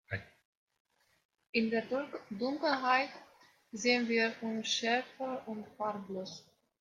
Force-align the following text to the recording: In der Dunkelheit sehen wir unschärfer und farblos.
In 1.51 1.69
der 1.69 1.83
Dunkelheit 2.31 3.11
sehen 3.71 4.07
wir 4.09 4.33
unschärfer 4.41 5.47
und 5.47 5.67
farblos. 5.77 6.43